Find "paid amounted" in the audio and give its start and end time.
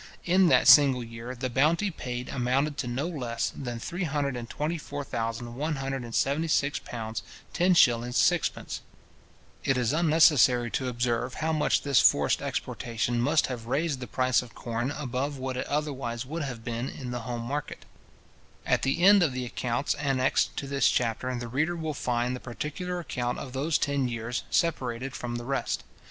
1.91-2.75